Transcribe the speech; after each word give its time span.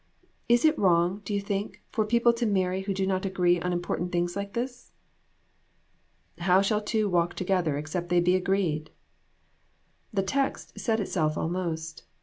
Is 0.49 0.65
it 0.65 0.79
wrong, 0.79 1.21
do 1.25 1.31
you 1.31 1.39
think, 1.39 1.83
for 1.91 2.05
people 2.07 2.33
to 2.33 2.47
marry 2.47 2.81
who 2.81 2.91
do 2.91 3.05
not 3.05 3.23
agree 3.23 3.61
on 3.61 3.71
important 3.71 4.11
things 4.11 4.35
like 4.35 4.53
this?"" 4.53 4.93
[How 6.47 6.63
shall 6.63 6.81
two 6.81 7.07
walk 7.07 7.35
together 7.35 7.77
except 7.77 8.09
they 8.09 8.19
be 8.19 8.35
agreed?'" 8.35 8.89
This 10.11 10.25
text 10.27 10.79
said 10.79 10.99
itself 10.99 11.37
almost. 11.37 12.05